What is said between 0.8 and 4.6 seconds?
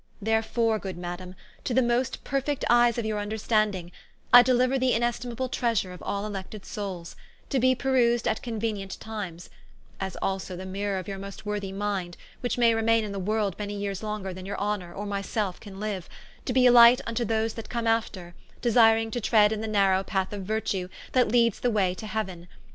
Madame, to the most perfect eyes of your vnderstanding, I